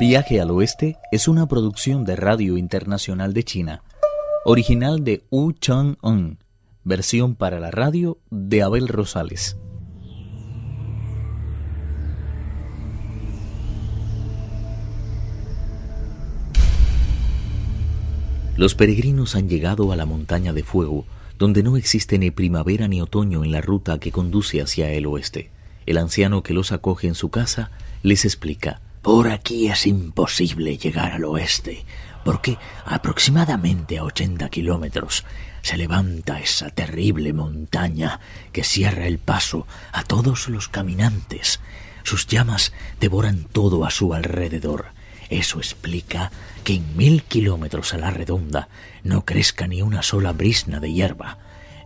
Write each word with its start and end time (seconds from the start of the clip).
Viaje 0.00 0.40
al 0.40 0.50
Oeste 0.50 0.96
es 1.12 1.28
una 1.28 1.46
producción 1.46 2.06
de 2.06 2.16
Radio 2.16 2.56
Internacional 2.56 3.34
de 3.34 3.44
China, 3.44 3.82
original 4.46 5.04
de 5.04 5.24
Wu 5.30 5.52
Chang-un, 5.52 6.38
versión 6.84 7.34
para 7.34 7.60
la 7.60 7.70
radio 7.70 8.16
de 8.30 8.62
Abel 8.62 8.88
Rosales. 8.88 9.58
Los 18.56 18.74
peregrinos 18.74 19.36
han 19.36 19.50
llegado 19.50 19.92
a 19.92 19.96
la 19.96 20.06
montaña 20.06 20.54
de 20.54 20.62
fuego, 20.62 21.04
donde 21.38 21.62
no 21.62 21.76
existe 21.76 22.18
ni 22.18 22.30
primavera 22.30 22.88
ni 22.88 23.02
otoño 23.02 23.44
en 23.44 23.52
la 23.52 23.60
ruta 23.60 23.98
que 23.98 24.12
conduce 24.12 24.62
hacia 24.62 24.90
el 24.92 25.04
oeste. 25.04 25.50
El 25.84 25.98
anciano 25.98 26.42
que 26.42 26.54
los 26.54 26.72
acoge 26.72 27.06
en 27.06 27.14
su 27.14 27.28
casa 27.28 27.70
les 28.02 28.24
explica. 28.24 28.80
Por 29.02 29.28
aquí 29.28 29.68
es 29.68 29.86
imposible 29.86 30.76
llegar 30.76 31.12
al 31.12 31.24
oeste, 31.24 31.84
porque 32.22 32.58
aproximadamente 32.84 33.98
a 33.98 34.04
80 34.04 34.48
kilómetros 34.50 35.24
se 35.62 35.78
levanta 35.78 36.38
esa 36.38 36.68
terrible 36.70 37.32
montaña 37.32 38.20
que 38.52 38.62
cierra 38.62 39.06
el 39.06 39.18
paso 39.18 39.66
a 39.92 40.02
todos 40.04 40.48
los 40.48 40.68
caminantes. 40.68 41.60
Sus 42.02 42.26
llamas 42.26 42.72
devoran 43.00 43.44
todo 43.44 43.86
a 43.86 43.90
su 43.90 44.12
alrededor. 44.12 44.86
Eso 45.30 45.58
explica 45.58 46.30
que 46.62 46.74
en 46.74 46.96
mil 46.96 47.22
kilómetros 47.22 47.94
a 47.94 47.98
la 47.98 48.10
redonda 48.10 48.68
no 49.02 49.24
crezca 49.24 49.66
ni 49.66 49.80
una 49.80 50.02
sola 50.02 50.32
brisna 50.32 50.78
de 50.78 50.92
hierba. 50.92 51.38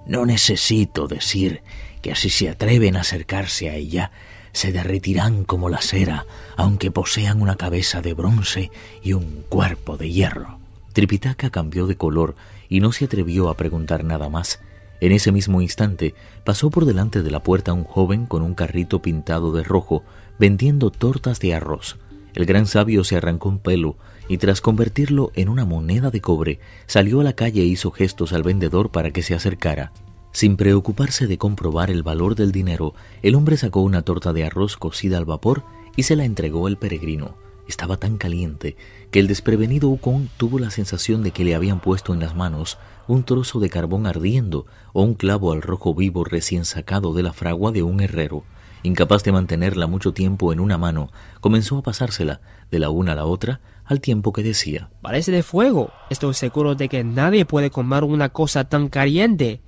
No 0.07 0.27
necesito 0.27 1.07
decir 1.07 1.63
que 2.03 2.17
si 2.17 2.31
se 2.31 2.49
atreven 2.49 2.97
a 2.97 3.01
acercarse 3.01 3.71
a 3.71 3.75
ella, 3.75 4.11
se 4.55 4.73
derretirán 4.73 5.45
como 5.45 5.69
la 5.69 5.83
cera, 5.83 6.25
aunque 6.57 6.91
posean 6.91 7.43
una 7.43 7.57
cabeza 7.57 8.01
de 8.01 8.15
bronce 8.15 8.71
y 9.03 9.13
un 9.13 9.45
cuerpo 9.51 9.99
de 9.99 10.11
hierro. 10.11 10.59
Tripitaka 10.95 11.51
cambió 11.51 11.87
de 11.87 11.97
color 11.97 12.37
y 12.69 12.81
no 12.81 12.93
se 12.93 13.05
atrevió 13.05 13.51
a 13.51 13.57
preguntar 13.57 14.05
nada 14.05 14.31
más. 14.31 14.61
En 15.01 15.13
ese 15.13 15.33
mismo 15.33 15.61
instante 15.61 16.15
pasó 16.45 16.71
por 16.71 16.87
delante 16.87 17.23
de 17.23 17.31
la 17.31 17.43
puerta 17.43 17.73
un 17.73 17.85
joven 17.85 18.27
con 18.27 18.43
un 18.43 18.55
carrito 18.55 19.03
pintado 19.03 19.53
de 19.53 19.65
rojo, 19.65 20.05
vendiendo 20.39 20.91
tortas 20.91 21.41
de 21.41 21.53
arroz. 21.53 21.99
El 22.35 22.47
gran 22.47 22.67
sabio 22.67 23.05
se 23.05 23.17
arrancó 23.17 23.49
un 23.49 23.59
pelo 23.59 23.97
y 24.29 24.39
tras 24.39 24.61
convertirlo 24.61 25.33
en 25.35 25.49
una 25.49 25.65
moneda 25.65 26.11
de 26.11 26.21
cobre, 26.21 26.61
salió 26.87 27.21
a 27.21 27.25
la 27.25 27.35
calle 27.35 27.63
e 27.63 27.67
hizo 27.67 27.91
gestos 27.91 28.33
al 28.33 28.45
vendedor 28.45 28.91
para 28.91 29.11
que 29.11 29.23
se 29.23 29.35
acercara. 29.35 29.93
Sin 30.35 30.57
preocuparse 30.57 31.29
de 31.29 31.39
comprobar 31.39 31.93
el 31.93 32.03
valor 32.03 32.35
del 32.35 32.51
dinero, 32.51 32.93
el 33.23 33.37
hombre 33.37 33.57
sacó 33.57 33.83
una 33.83 34.03
torta 34.03 34.33
de 34.33 34.45
arroz 34.45 34.77
cocida 34.77 35.17
al 35.17 35.25
vapor 35.25 35.63
y 35.95 36.03
se 36.03 36.17
la 36.17 36.25
entregó 36.25 36.67
al 36.67 36.77
peregrino. 36.77 37.37
Estaba 37.69 37.99
tan 37.99 38.17
caliente 38.19 38.77
que 39.13 39.21
el 39.21 39.29
desprevenido 39.29 39.89
Ukon 39.89 40.29
tuvo 40.37 40.59
la 40.59 40.71
sensación 40.71 41.23
de 41.23 41.31
que 41.31 41.45
le 41.45 41.55
habían 41.55 41.79
puesto 41.79 42.13
en 42.13 42.19
las 42.19 42.35
manos 42.35 42.79
un 43.07 43.23
trozo 43.23 43.61
de 43.61 43.71
carbón 43.71 44.09
ardiendo 44.09 44.67
o 44.93 45.05
un 45.05 45.15
clavo 45.15 45.53
al 45.53 45.63
rojo 45.63 45.95
vivo 45.95 46.25
recién 46.25 46.65
sacado 46.65 47.15
de 47.15 47.23
la 47.23 47.33
fragua 47.33 47.71
de 47.71 47.85
un 47.85 48.01
herrero. 48.01 48.43
Incapaz 48.83 49.23
de 49.23 49.31
mantenerla 49.31 49.87
mucho 49.87 50.13
tiempo 50.15 50.53
en 50.53 50.59
una 50.59 50.77
mano, 50.77 51.13
comenzó 51.41 51.79
a 51.79 51.83
pasársela 51.83 52.41
de 52.73 52.81
la 52.81 52.91
una 52.91 53.13
a 53.13 53.15
la 53.15 53.25
otra 53.25 53.61
al 53.85 54.01
tiempo 54.01 54.33
que 54.33 54.43
decía 54.43 54.91
Parece 55.01 55.31
de 55.31 55.45
fuego. 55.45 55.93
Estoy 56.11 56.35
seguro 56.35 56.75
de 56.75 56.89
que 56.89 57.05
nadie 57.05 57.45
puede 57.45 57.71
comer 57.71 58.03
una 58.03 58.31
cosa 58.31 58.65
tan 58.65 58.89
caliente. 58.89 59.61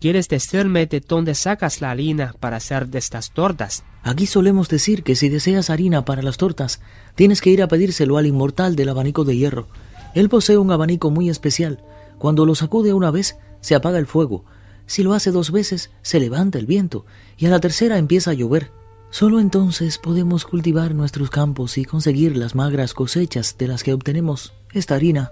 ¿Quieres 0.00 0.28
decirme 0.28 0.86
de 0.86 1.00
dónde 1.00 1.34
sacas 1.34 1.80
la 1.80 1.90
harina 1.90 2.34
para 2.40 2.56
hacer 2.56 2.88
de 2.88 2.98
estas 2.98 3.32
tortas? 3.32 3.84
Aquí 4.02 4.26
solemos 4.26 4.68
decir 4.68 5.02
que 5.02 5.14
si 5.14 5.28
deseas 5.28 5.70
harina 5.70 6.04
para 6.04 6.22
las 6.22 6.38
tortas, 6.38 6.80
tienes 7.14 7.40
que 7.40 7.50
ir 7.50 7.62
a 7.62 7.68
pedírselo 7.68 8.16
al 8.16 8.26
inmortal 8.26 8.76
del 8.76 8.88
abanico 8.88 9.24
de 9.24 9.36
hierro. 9.36 9.68
Él 10.14 10.28
posee 10.28 10.56
un 10.56 10.72
abanico 10.72 11.10
muy 11.10 11.28
especial. 11.28 11.84
Cuando 12.18 12.46
lo 12.46 12.54
sacude 12.54 12.94
una 12.94 13.10
vez, 13.10 13.36
se 13.60 13.74
apaga 13.74 13.98
el 13.98 14.06
fuego, 14.06 14.44
si 14.90 15.04
lo 15.04 15.14
hace 15.14 15.30
dos 15.30 15.52
veces, 15.52 15.92
se 16.02 16.18
levanta 16.18 16.58
el 16.58 16.66
viento 16.66 17.06
y 17.38 17.46
a 17.46 17.50
la 17.50 17.60
tercera 17.60 17.96
empieza 17.96 18.32
a 18.32 18.34
llover. 18.34 18.72
Solo 19.10 19.38
entonces 19.38 19.98
podemos 19.98 20.44
cultivar 20.44 20.96
nuestros 20.96 21.30
campos 21.30 21.78
y 21.78 21.84
conseguir 21.84 22.36
las 22.36 22.56
magras 22.56 22.92
cosechas 22.92 23.56
de 23.56 23.68
las 23.68 23.84
que 23.84 23.92
obtenemos 23.92 24.52
esta 24.72 24.96
harina. 24.96 25.30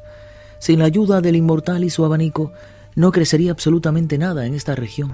Sin 0.61 0.79
la 0.79 0.85
ayuda 0.85 1.21
del 1.21 1.35
inmortal 1.35 1.83
y 1.83 1.91
su 1.91 2.05
abanico, 2.05 2.53
no 2.99 3.13
crecería 3.13 3.53
absolutamente 3.53 4.19
nada 4.19 4.45
en 4.45 4.55
esta 4.55 4.75
región. 4.75 5.13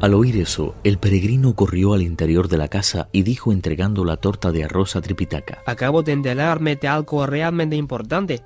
Al 0.00 0.14
oír 0.14 0.38
eso, 0.38 0.74
el 0.82 0.98
peregrino 0.98 1.54
corrió 1.54 1.92
al 1.92 2.00
interior 2.00 2.48
de 2.48 2.56
la 2.56 2.68
casa 2.68 3.08
y 3.12 3.22
dijo 3.22 3.52
entregando 3.52 4.02
la 4.02 4.16
torta 4.16 4.50
de 4.50 4.64
arroz 4.64 4.96
a 4.96 5.02
Tripitaka. 5.02 5.62
Acabo 5.66 6.02
de 6.02 6.12
enterarme 6.12 6.76
de 6.76 6.88
algo 6.88 7.26
realmente 7.26 7.76
importante 7.76 8.42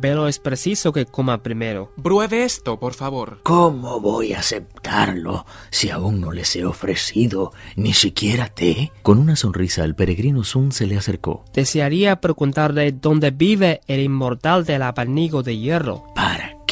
pero 0.00 0.28
es 0.28 0.38
preciso 0.38 0.92
que 0.92 1.06
coma 1.06 1.42
primero. 1.42 1.92
Pruebe 2.02 2.44
esto, 2.44 2.78
por 2.78 2.94
favor. 2.94 3.40
¿Cómo 3.42 4.00
voy 4.00 4.32
a 4.32 4.40
aceptarlo 4.40 5.46
si 5.70 5.90
aún 5.90 6.20
no 6.20 6.32
les 6.32 6.54
he 6.56 6.64
ofrecido 6.64 7.52
ni 7.76 7.92
siquiera 7.92 8.48
té? 8.48 8.92
Con 9.02 9.18
una 9.18 9.36
sonrisa 9.36 9.84
el 9.84 9.94
peregrino 9.94 10.44
Sun 10.44 10.72
se 10.72 10.86
le 10.86 10.96
acercó. 10.96 11.44
Desearía 11.52 12.20
preguntarle 12.20 12.92
dónde 12.92 13.30
vive 13.30 13.80
el 13.86 14.00
inmortal 14.00 14.64
del 14.64 14.82
abanico 14.82 15.42
de 15.42 15.58
hierro. 15.58 16.04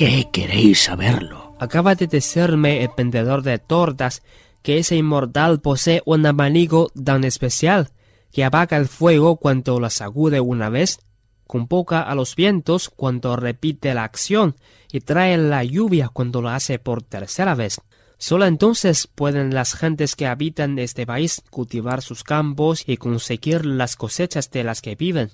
¿Para 0.03 0.15
qué 0.15 0.31
queréis 0.33 0.83
saberlo? 0.83 1.55
Acaba 1.61 1.95
de 1.95 2.09
decirme 2.09 2.83
el 2.83 2.91
vendedor 2.97 3.45
de 3.45 3.61
tortas 3.61 4.25
que 4.61 4.79
ese 4.79 4.97
inmortal 4.97 5.61
posee 5.61 6.03
un 6.05 6.27
abanico 6.27 6.91
tan 7.05 7.23
especial 7.23 7.91
que 8.33 8.45
apaga 8.45 8.79
el 8.79 8.89
fuego 8.89 9.37
cuando 9.37 9.79
lo 9.79 9.89
sacude 9.91 10.41
una 10.41 10.71
vez 10.71 10.99
convoca 11.47 12.03
a 12.03 12.17
los 12.17 12.35
vientos 12.35 12.89
cuando 12.89 13.37
repite 13.37 13.95
la 13.95 14.03
acción 14.03 14.57
y 14.91 15.03
trae 15.03 15.39
la 15.39 15.63
lluvia 15.63 16.09
cuando 16.09 16.43
lo 16.43 16.49
hace 16.49 16.81
por 16.81 17.05
tercera 17.05 17.55
vez. 17.55 17.81
Solo 18.19 18.47
entonces 18.47 19.07
pueden 19.07 19.55
las 19.55 19.75
gentes 19.75 20.17
que 20.17 20.27
habitan 20.27 20.81
este 20.81 21.07
país 21.07 21.45
cultivar 21.51 22.03
sus 22.03 22.25
campos 22.25 22.83
y 22.89 22.97
conseguir 22.97 23.65
las 23.65 23.95
cosechas 23.95 24.51
de 24.51 24.65
las 24.65 24.83
que 24.83 24.97
viven. 24.97 25.31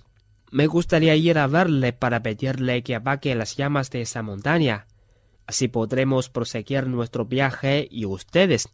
Me 0.50 0.66
gustaría 0.66 1.14
ir 1.16 1.38
a 1.38 1.46
verle 1.46 1.92
para 1.92 2.22
pedirle 2.22 2.82
que 2.82 2.94
apague 2.94 3.34
las 3.34 3.56
llamas 3.56 3.90
de 3.90 4.02
esa 4.02 4.22
montaña. 4.22 4.86
Así 5.46 5.68
podremos 5.68 6.28
proseguir 6.28 6.86
nuestro 6.86 7.24
viaje 7.24 7.88
y 7.90 8.04
ustedes 8.06 8.68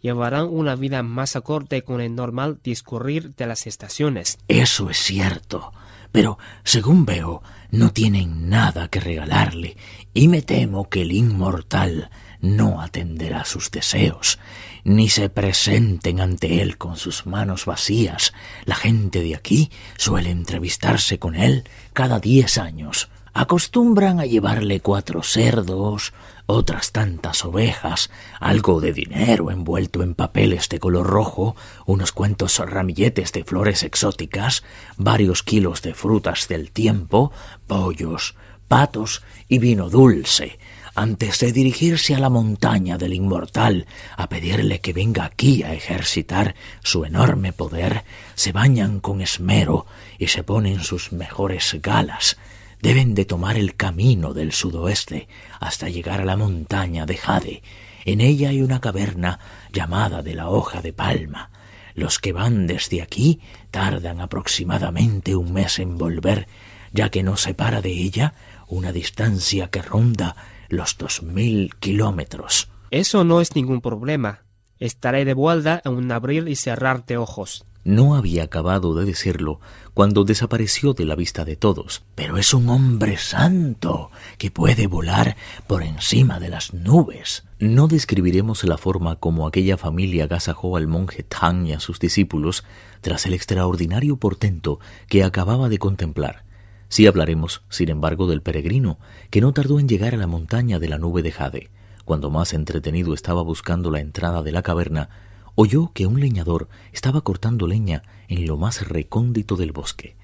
llevarán 0.00 0.48
una 0.48 0.76
vida 0.76 1.02
más 1.02 1.36
acorde 1.36 1.82
con 1.82 2.00
el 2.00 2.14
normal 2.14 2.58
discurrir 2.62 3.34
de 3.34 3.46
las 3.46 3.66
estaciones. 3.66 4.38
Eso 4.48 4.90
es 4.90 4.98
cierto 4.98 5.72
pero 6.12 6.38
según 6.64 7.04
veo, 7.04 7.42
no 7.70 7.92
tienen 7.92 8.48
nada 8.48 8.88
que 8.88 9.00
regalarle, 9.00 9.76
y 10.12 10.28
me 10.28 10.42
temo 10.42 10.88
que 10.88 11.02
el 11.02 11.12
inmortal 11.12 12.10
no 12.40 12.80
atenderá 12.80 13.44
sus 13.44 13.70
deseos, 13.70 14.38
ni 14.84 15.08
se 15.08 15.28
presenten 15.28 16.20
ante 16.20 16.62
él 16.62 16.78
con 16.78 16.96
sus 16.96 17.26
manos 17.26 17.66
vacías. 17.66 18.32
La 18.64 18.74
gente 18.74 19.22
de 19.22 19.34
aquí 19.34 19.70
suele 19.96 20.30
entrevistarse 20.30 21.18
con 21.18 21.34
él 21.34 21.64
cada 21.92 22.18
diez 22.18 22.58
años. 22.58 23.08
Acostumbran 23.32 24.18
a 24.18 24.26
llevarle 24.26 24.80
cuatro 24.80 25.22
cerdos, 25.22 26.12
otras 26.46 26.90
tantas 26.90 27.44
ovejas, 27.44 28.10
algo 28.40 28.80
de 28.80 28.92
dinero 28.92 29.52
envuelto 29.52 30.02
en 30.02 30.16
papeles 30.16 30.68
de 30.68 30.80
color 30.80 31.06
rojo, 31.06 31.54
unos 31.86 32.10
cuantos 32.10 32.58
ramilletes 32.58 33.32
de 33.32 33.44
flores 33.44 33.84
exóticas, 33.84 34.64
varios 34.96 35.44
kilos 35.44 35.80
de 35.82 35.94
frutas 35.94 36.48
del 36.48 36.72
tiempo, 36.72 37.30
pollos, 37.68 38.34
patos 38.66 39.22
y 39.48 39.58
vino 39.58 39.90
dulce, 39.90 40.58
antes 40.94 41.40
de 41.40 41.52
dirigirse 41.52 42.14
a 42.14 42.18
la 42.18 42.30
montaña 42.30 42.98
del 42.98 43.14
inmortal 43.14 43.86
a 44.16 44.28
pedirle 44.28 44.80
que 44.80 44.92
venga 44.92 45.24
aquí 45.24 45.62
a 45.62 45.72
ejercitar 45.74 46.54
su 46.82 47.04
enorme 47.04 47.52
poder, 47.52 48.04
se 48.34 48.52
bañan 48.52 49.00
con 49.00 49.20
esmero 49.20 49.86
y 50.18 50.28
se 50.28 50.42
ponen 50.42 50.80
sus 50.80 51.12
mejores 51.12 51.76
galas, 51.82 52.36
deben 52.80 53.14
de 53.14 53.24
tomar 53.24 53.56
el 53.56 53.76
camino 53.76 54.34
del 54.34 54.52
sudoeste 54.52 55.28
hasta 55.60 55.88
llegar 55.88 56.20
a 56.20 56.24
la 56.24 56.36
montaña 56.36 57.06
de 57.06 57.16
Jade. 57.16 57.62
En 58.04 58.20
ella 58.20 58.48
hay 58.48 58.62
una 58.62 58.80
caverna 58.80 59.38
llamada 59.72 60.22
de 60.22 60.34
la 60.34 60.48
hoja 60.48 60.80
de 60.80 60.92
palma. 60.92 61.50
Los 61.94 62.18
que 62.18 62.32
van 62.32 62.66
desde 62.66 63.02
aquí 63.02 63.40
tardan 63.70 64.20
aproximadamente 64.20 65.36
un 65.36 65.52
mes 65.52 65.78
en 65.78 65.98
volver, 65.98 66.46
ya 66.92 67.10
que 67.10 67.22
nos 67.22 67.42
separa 67.42 67.82
de 67.82 67.90
ella 67.90 68.34
una 68.68 68.92
distancia 68.92 69.68
que 69.68 69.82
ronda 69.82 70.36
los 70.70 70.96
dos 70.96 71.22
mil 71.22 71.74
kilómetros. 71.80 72.68
Eso 72.90 73.24
no 73.24 73.40
es 73.40 73.54
ningún 73.54 73.80
problema. 73.80 74.44
Estaré 74.78 75.24
de 75.24 75.34
vuelta 75.34 75.82
en 75.84 75.92
un 75.92 76.10
abrir 76.10 76.48
y 76.48 76.56
cerrar 76.56 77.04
de 77.04 77.18
ojos. 77.18 77.66
No 77.82 78.14
había 78.14 78.44
acabado 78.44 78.94
de 78.94 79.06
decirlo 79.06 79.58
cuando 79.94 80.24
desapareció 80.24 80.92
de 80.92 81.06
la 81.06 81.16
vista 81.16 81.44
de 81.44 81.56
todos. 81.56 82.02
Pero 82.14 82.36
es 82.36 82.52
un 82.52 82.68
hombre 82.68 83.16
santo 83.16 84.10
que 84.38 84.50
puede 84.50 84.86
volar 84.86 85.36
por 85.66 85.82
encima 85.82 86.38
de 86.40 86.50
las 86.50 86.74
nubes. 86.74 87.44
No 87.58 87.88
describiremos 87.88 88.64
la 88.64 88.78
forma 88.78 89.16
como 89.16 89.46
aquella 89.46 89.76
familia 89.76 90.24
agasajó 90.24 90.76
al 90.76 90.88
monje 90.88 91.22
Tang 91.22 91.66
y 91.66 91.72
a 91.72 91.80
sus 91.80 91.98
discípulos, 91.98 92.64
tras 93.00 93.26
el 93.26 93.34
extraordinario 93.34 94.16
portento 94.16 94.78
que 95.08 95.24
acababa 95.24 95.68
de 95.68 95.78
contemplar. 95.78 96.44
Sí 96.90 97.06
hablaremos, 97.06 97.62
sin 97.68 97.88
embargo, 97.88 98.26
del 98.26 98.42
peregrino, 98.42 98.98
que 99.30 99.40
no 99.40 99.52
tardó 99.52 99.78
en 99.78 99.88
llegar 99.88 100.12
a 100.12 100.18
la 100.18 100.26
montaña 100.26 100.80
de 100.80 100.88
la 100.88 100.98
nube 100.98 101.22
de 101.22 101.30
Jade. 101.30 101.70
Cuando 102.04 102.30
más 102.30 102.52
entretenido 102.52 103.14
estaba 103.14 103.42
buscando 103.42 103.92
la 103.92 104.00
entrada 104.00 104.42
de 104.42 104.50
la 104.50 104.62
caverna, 104.62 105.08
oyó 105.54 105.92
que 105.94 106.06
un 106.06 106.18
leñador 106.18 106.68
estaba 106.92 107.20
cortando 107.20 107.68
leña 107.68 108.02
en 108.26 108.44
lo 108.44 108.56
más 108.56 108.88
recóndito 108.88 109.54
del 109.54 109.70
bosque. 109.70 110.16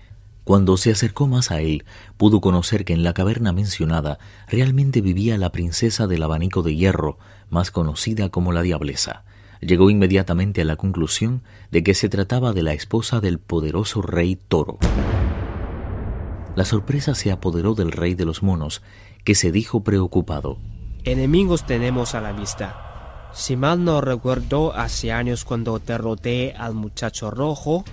Cuando 0.43 0.77
se 0.77 0.91
acercó 0.91 1.29
más 1.29 1.53
a 1.53 1.61
él, 1.61 1.85
pudo 2.17 2.41
conocer 2.41 2.85
que 2.85 2.95
en 2.95 3.05
la 3.05 3.15
caverna 3.15 3.53
mencionada 3.53 4.19
realmente 4.49 5.01
vivía 5.01 5.39
la 5.39 5.53
princesa 5.53 6.09
del 6.09 6.25
abanico 6.25 6.65
de 6.65 6.75
hierro, 6.75 7.17
más 7.49 7.71
conocida 7.71 8.29
como 8.31 8.51
la 8.51 8.63
Diablesa. 8.63 9.25
Llegó 9.61 9.89
inmediatamente 9.89 10.63
a 10.63 10.65
la 10.65 10.75
conclusión 10.75 11.43
de 11.71 11.85
que 11.85 11.95
se 11.95 12.09
trataba 12.09 12.53
de 12.53 12.65
la 12.65 12.73
esposa 12.73 13.21
del 13.21 13.39
poderoso 13.39 14.03
rey 14.03 14.37
Toro. 14.49 14.79
La 16.57 16.65
sorpresa 16.65 17.15
se 17.15 17.31
apoderó 17.31 17.75
del 17.75 17.93
rey 17.93 18.15
de 18.15 18.25
los 18.25 18.43
monos, 18.43 18.81
que 19.25 19.35
se 19.35 19.53
dijo 19.53 19.85
preocupado. 19.85 20.57
Enemigos 21.05 21.67
tenemos 21.67 22.15
a 22.15 22.23
la 22.23 22.33
vista. 22.33 23.29
Si 23.35 23.57
mal 23.57 23.85
no 23.85 24.01
recuerdo, 24.01 24.75
hace 24.75 25.13
años 25.13 25.45
cuando 25.45 25.79
derroté 25.79 26.55
al 26.57 26.73
muchacho 26.73 27.31
rojo, 27.31 27.85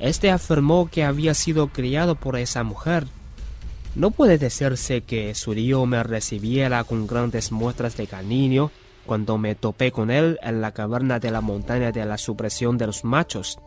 este 0.00 0.32
afirmó 0.32 0.88
que 0.90 1.04
había 1.04 1.34
sido 1.34 1.68
criado 1.68 2.16
por 2.16 2.36
esa 2.36 2.64
mujer. 2.64 3.06
No 3.94 4.10
puede 4.10 4.38
decirse 4.38 5.02
que 5.02 5.32
su 5.36 5.52
río 5.52 5.86
me 5.86 6.02
recibiera 6.02 6.82
con 6.82 7.06
grandes 7.06 7.52
muestras 7.52 7.96
de 7.96 8.08
cariño 8.08 8.72
cuando 9.06 9.38
me 9.38 9.54
topé 9.54 9.92
con 9.92 10.10
él 10.10 10.36
en 10.42 10.60
la 10.60 10.72
caverna 10.72 11.20
de 11.20 11.30
la 11.30 11.40
montaña 11.40 11.92
de 11.92 12.04
la 12.04 12.18
supresión 12.18 12.76
de 12.76 12.86
los 12.86 13.04
machos. 13.04 13.60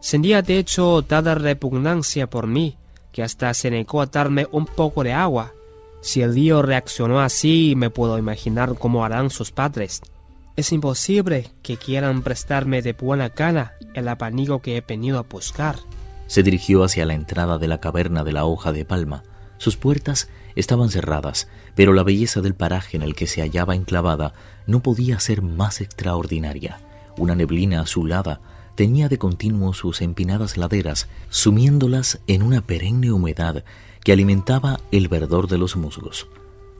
Sentía 0.00 0.40
de 0.40 0.56
hecho 0.56 1.02
tal 1.02 1.26
repugnancia 1.26 2.28
por 2.30 2.46
mí 2.46 2.78
que 3.12 3.22
hasta 3.22 3.52
se 3.54 3.70
negó 3.70 4.00
a 4.00 4.06
darme 4.06 4.48
un 4.50 4.66
poco 4.66 5.04
de 5.04 5.12
agua. 5.12 5.52
Si 6.00 6.22
el 6.22 6.34
río 6.34 6.62
reaccionó 6.62 7.20
así, 7.20 7.74
me 7.76 7.90
puedo 7.90 8.18
imaginar 8.18 8.74
cómo 8.78 9.04
harán 9.04 9.30
sus 9.30 9.52
padres. 9.52 10.00
Es 10.56 10.72
imposible 10.72 11.50
que 11.62 11.76
quieran 11.76 12.22
prestarme 12.22 12.82
de 12.82 12.92
buena 12.92 13.28
gana 13.28 13.72
el 13.94 14.08
abanico 14.08 14.60
que 14.60 14.76
he 14.76 14.80
venido 14.80 15.18
a 15.18 15.22
buscar. 15.22 15.76
Se 16.26 16.42
dirigió 16.42 16.82
hacia 16.82 17.06
la 17.06 17.14
entrada 17.14 17.58
de 17.58 17.68
la 17.68 17.78
caverna 17.78 18.24
de 18.24 18.32
la 18.32 18.44
hoja 18.44 18.72
de 18.72 18.84
palma. 18.84 19.22
Sus 19.58 19.76
puertas 19.76 20.28
estaban 20.56 20.90
cerradas, 20.90 21.48
pero 21.74 21.92
la 21.92 22.02
belleza 22.02 22.40
del 22.40 22.54
paraje 22.54 22.96
en 22.96 23.02
el 23.02 23.14
que 23.14 23.26
se 23.26 23.40
hallaba 23.40 23.74
enclavada 23.74 24.34
no 24.66 24.82
podía 24.82 25.20
ser 25.20 25.42
más 25.42 25.80
extraordinaria. 25.80 26.80
Una 27.16 27.34
neblina 27.34 27.80
azulada 27.80 28.40
tenía 28.74 29.08
de 29.08 29.18
continuo 29.18 29.74
sus 29.74 30.00
empinadas 30.00 30.56
laderas, 30.56 31.08
sumiéndolas 31.28 32.20
en 32.26 32.42
una 32.42 32.62
perenne 32.62 33.12
humedad 33.12 33.64
que 34.04 34.12
alimentaba 34.12 34.80
el 34.90 35.08
verdor 35.08 35.48
de 35.48 35.58
los 35.58 35.76
musgos. 35.76 36.26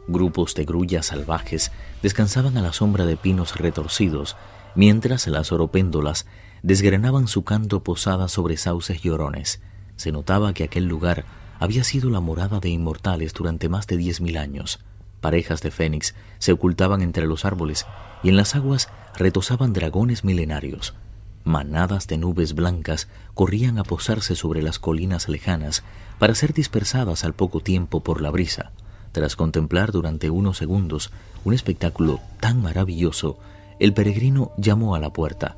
Grupos 0.08 0.54
de 0.54 0.64
grullas 0.64 1.06
salvajes 1.06 1.70
descansaban 2.02 2.56
a 2.56 2.62
la 2.62 2.72
sombra 2.72 3.06
de 3.06 3.16
pinos 3.16 3.56
retorcidos, 3.56 4.36
mientras 4.74 5.26
las 5.28 5.52
oropéndolas 5.52 6.26
desgranaban 6.62 7.28
su 7.28 7.44
canto 7.44 7.82
posada 7.84 8.28
sobre 8.28 8.56
sauces 8.56 9.02
llorones. 9.02 9.60
Se 9.96 10.12
notaba 10.12 10.54
que 10.54 10.64
aquel 10.64 10.86
lugar 10.86 11.24
había 11.60 11.84
sido 11.84 12.10
la 12.10 12.20
morada 12.20 12.58
de 12.58 12.70
inmortales 12.70 13.32
durante 13.32 13.68
más 13.68 13.86
de 13.86 13.96
diez 13.96 14.20
mil 14.20 14.36
años. 14.36 14.80
Parejas 15.20 15.62
de 15.62 15.70
fénix 15.70 16.16
se 16.40 16.50
ocultaban 16.50 17.02
entre 17.02 17.26
los 17.26 17.44
árboles 17.44 17.86
y 18.24 18.28
en 18.28 18.36
las 18.36 18.56
aguas 18.56 18.88
retosaban 19.14 19.72
dragones 19.72 20.24
milenarios. 20.24 20.94
Manadas 21.44 22.06
de 22.06 22.18
nubes 22.18 22.54
blancas 22.54 23.08
corrían 23.34 23.78
a 23.78 23.84
posarse 23.84 24.36
sobre 24.36 24.62
las 24.62 24.78
colinas 24.78 25.28
lejanas 25.28 25.82
para 26.18 26.34
ser 26.34 26.52
dispersadas 26.52 27.24
al 27.24 27.34
poco 27.34 27.60
tiempo 27.60 28.00
por 28.00 28.20
la 28.20 28.30
brisa. 28.30 28.72
Tras 29.10 29.36
contemplar 29.36 29.92
durante 29.92 30.30
unos 30.30 30.56
segundos 30.56 31.10
un 31.44 31.52
espectáculo 31.52 32.20
tan 32.40 32.62
maravilloso, 32.62 33.38
el 33.80 33.92
peregrino 33.92 34.52
llamó 34.56 34.94
a 34.94 35.00
la 35.00 35.12
puerta. 35.12 35.56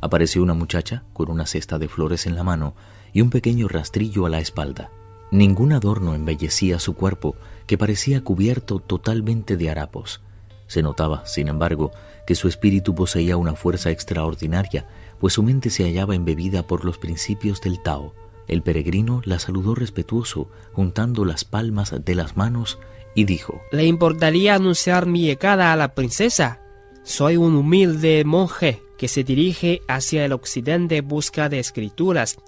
Apareció 0.00 0.42
una 0.42 0.54
muchacha 0.54 1.04
con 1.12 1.30
una 1.30 1.46
cesta 1.46 1.78
de 1.78 1.88
flores 1.88 2.26
en 2.26 2.34
la 2.34 2.42
mano 2.42 2.74
y 3.12 3.20
un 3.20 3.30
pequeño 3.30 3.68
rastrillo 3.68 4.26
a 4.26 4.30
la 4.30 4.40
espalda. 4.40 4.90
Ningún 5.30 5.72
adorno 5.72 6.14
embellecía 6.14 6.78
su 6.78 6.94
cuerpo, 6.94 7.36
que 7.66 7.76
parecía 7.76 8.22
cubierto 8.22 8.78
totalmente 8.78 9.56
de 9.56 9.70
harapos. 9.70 10.20
Se 10.66 10.82
notaba, 10.82 11.26
sin 11.26 11.48
embargo, 11.48 11.92
que 12.26 12.34
su 12.34 12.48
espíritu 12.48 12.94
poseía 12.94 13.36
una 13.36 13.54
fuerza 13.54 13.90
extraordinaria, 13.90 14.86
pues 15.18 15.34
su 15.34 15.42
mente 15.42 15.70
se 15.70 15.84
hallaba 15.84 16.14
embebida 16.14 16.66
por 16.66 16.84
los 16.84 16.98
principios 16.98 17.60
del 17.60 17.82
Tao. 17.82 18.14
El 18.48 18.62
peregrino 18.62 19.22
la 19.24 19.38
saludó 19.38 19.74
respetuoso, 19.74 20.48
juntando 20.72 21.24
las 21.24 21.44
palmas 21.44 21.94
de 22.04 22.14
las 22.14 22.36
manos 22.36 22.78
y 23.14 23.24
dijo, 23.24 23.60
¿Le 23.72 23.84
importaría 23.86 24.54
anunciar 24.54 25.06
mi 25.06 25.22
llegada 25.22 25.72
a 25.72 25.76
la 25.76 25.94
princesa? 25.94 26.60
Soy 27.02 27.36
un 27.36 27.54
humilde 27.54 28.24
monje 28.24 28.82
que 28.98 29.08
se 29.08 29.24
dirige 29.24 29.80
hacia 29.88 30.24
el 30.24 30.32
occidente 30.32 30.98
en 30.98 31.08
busca 31.08 31.48
de 31.48 31.58
escrituras. 31.58 32.38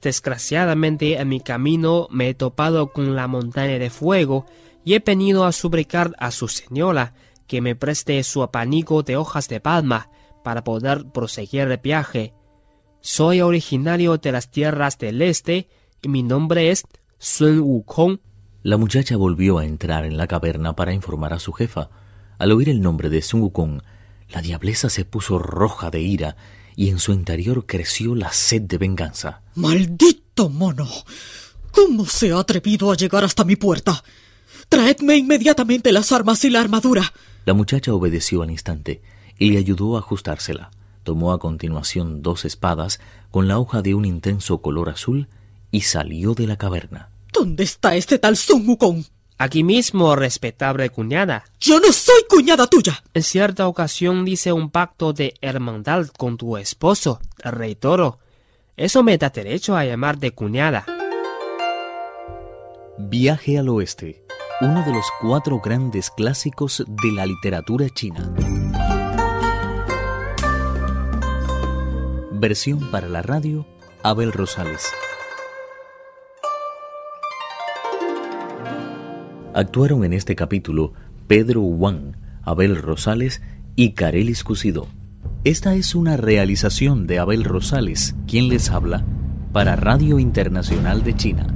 Desgraciadamente 0.00 1.18
en 1.18 1.28
mi 1.28 1.40
camino 1.40 2.06
me 2.10 2.28
he 2.28 2.34
topado 2.34 2.92
con 2.92 3.16
la 3.16 3.26
montaña 3.26 3.78
de 3.78 3.90
fuego 3.90 4.46
y 4.84 4.94
he 4.94 5.00
venido 5.00 5.44
a 5.44 5.52
suplicar 5.52 6.14
a 6.18 6.30
su 6.30 6.48
señora 6.48 7.14
que 7.46 7.60
me 7.60 7.74
preste 7.74 8.22
su 8.22 8.42
apanico 8.42 9.02
de 9.02 9.16
hojas 9.16 9.48
de 9.48 9.60
palma 9.60 10.10
para 10.46 10.62
poder 10.62 11.06
proseguir 11.06 11.62
el 11.62 11.76
viaje. 11.78 12.32
Soy 13.00 13.40
originario 13.40 14.16
de 14.16 14.30
las 14.30 14.48
tierras 14.48 14.96
del 14.96 15.20
este 15.20 15.68
y 16.00 16.08
mi 16.08 16.22
nombre 16.22 16.70
es 16.70 16.84
Sun 17.18 17.58
Wukong. 17.58 18.20
La 18.62 18.76
muchacha 18.76 19.16
volvió 19.16 19.58
a 19.58 19.64
entrar 19.64 20.04
en 20.04 20.16
la 20.16 20.28
caverna 20.28 20.76
para 20.76 20.92
informar 20.92 21.32
a 21.32 21.40
su 21.40 21.52
jefa. 21.52 21.90
Al 22.38 22.52
oír 22.52 22.68
el 22.68 22.80
nombre 22.80 23.10
de 23.10 23.22
Sun 23.22 23.40
Wukong, 23.40 23.82
la 24.28 24.40
diableza 24.40 24.88
se 24.88 25.04
puso 25.04 25.40
roja 25.40 25.90
de 25.90 26.02
ira 26.02 26.36
y 26.76 26.90
en 26.90 27.00
su 27.00 27.12
interior 27.12 27.66
creció 27.66 28.14
la 28.14 28.30
sed 28.30 28.62
de 28.62 28.78
venganza. 28.78 29.42
¡Maldito 29.56 30.48
mono! 30.48 30.86
¿Cómo 31.72 32.06
se 32.06 32.30
ha 32.30 32.38
atrevido 32.38 32.92
a 32.92 32.96
llegar 32.96 33.24
hasta 33.24 33.42
mi 33.42 33.56
puerta? 33.56 34.04
Traedme 34.68 35.16
inmediatamente 35.16 35.90
las 35.90 36.12
armas 36.12 36.44
y 36.44 36.50
la 36.50 36.60
armadura. 36.60 37.12
La 37.46 37.54
muchacha 37.54 37.92
obedeció 37.92 38.42
al 38.42 38.52
instante 38.52 39.02
y 39.38 39.50
le 39.50 39.58
ayudó 39.58 39.96
a 39.96 40.00
ajustársela. 40.00 40.70
Tomó 41.02 41.32
a 41.32 41.38
continuación 41.38 42.22
dos 42.22 42.44
espadas 42.44 43.00
con 43.30 43.48
la 43.48 43.58
hoja 43.58 43.82
de 43.82 43.94
un 43.94 44.04
intenso 44.04 44.58
color 44.62 44.88
azul 44.88 45.28
y 45.70 45.82
salió 45.82 46.34
de 46.34 46.46
la 46.46 46.56
caverna. 46.56 47.10
¿Dónde 47.32 47.64
está 47.64 47.94
este 47.96 48.18
tal 48.18 48.36
Sun 48.36 48.66
Wukong? 48.66 49.04
Aquí 49.38 49.62
mismo, 49.62 50.16
respetable 50.16 50.88
cuñada. 50.88 51.44
Yo 51.60 51.78
no 51.78 51.92
soy 51.92 52.22
cuñada 52.28 52.66
tuya. 52.66 53.02
En 53.12 53.22
cierta 53.22 53.68
ocasión 53.68 54.26
hice 54.26 54.52
un 54.52 54.70
pacto 54.70 55.12
de 55.12 55.34
hermandad 55.42 56.06
con 56.08 56.38
tu 56.38 56.56
esposo, 56.56 57.20
el 57.42 57.52
rey 57.52 57.74
toro. 57.74 58.18
Eso 58.76 59.02
me 59.02 59.18
da 59.18 59.28
derecho 59.28 59.76
a 59.76 59.84
llamarte 59.84 60.30
cuñada. 60.30 60.86
Viaje 62.98 63.58
al 63.58 63.68
oeste, 63.68 64.24
uno 64.62 64.82
de 64.82 64.92
los 64.92 65.04
cuatro 65.20 65.60
grandes 65.60 66.10
clásicos 66.10 66.82
de 66.86 67.12
la 67.12 67.26
literatura 67.26 67.90
china. 67.90 68.32
Versión 72.38 72.90
para 72.90 73.08
la 73.08 73.22
radio, 73.22 73.66
Abel 74.02 74.30
Rosales. 74.30 74.92
Actuaron 79.54 80.04
en 80.04 80.12
este 80.12 80.36
capítulo 80.36 80.92
Pedro 81.28 81.62
Wang, 81.62 82.14
Abel 82.42 82.76
Rosales 82.76 83.40
y 83.74 83.92
Carelis 83.92 84.44
Cusido. 84.44 84.86
Esta 85.44 85.76
es 85.76 85.94
una 85.94 86.18
realización 86.18 87.06
de 87.06 87.20
Abel 87.20 87.42
Rosales, 87.42 88.14
quien 88.26 88.50
les 88.50 88.70
habla, 88.70 89.02
para 89.54 89.74
Radio 89.74 90.18
Internacional 90.18 91.04
de 91.04 91.16
China. 91.16 91.55